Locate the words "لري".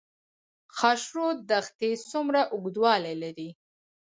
3.23-3.49